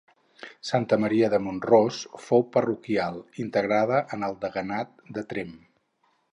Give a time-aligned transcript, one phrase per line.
[0.69, 1.99] Santa Maria de Mont-ros
[2.29, 5.57] fou parroquial, integrada en el Deganat de Tremp.